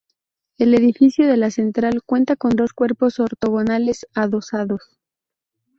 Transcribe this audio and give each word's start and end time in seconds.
El 0.57 0.73
edificio 0.73 1.27
de 1.27 1.37
la 1.37 1.51
Central 1.51 2.01
cuenta 2.03 2.35
con 2.35 2.55
dos 2.55 2.73
cuerpos 2.73 3.19
ortogonales 3.19 4.07
adosados. 4.15 4.97